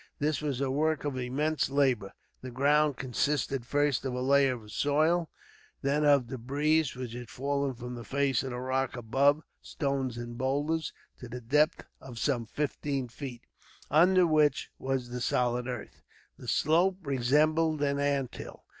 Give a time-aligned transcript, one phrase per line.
[0.17, 4.71] This was a work of immense labour, the ground consisting first of a layer of
[4.71, 5.29] soil,
[5.83, 10.39] then of debris which had fallen from the face of the rock above, stones and
[10.39, 13.43] boulders, to the depth of some fifteen feet,
[13.91, 16.01] under which was the solid earth.
[16.35, 18.65] The slope resembled an anthill.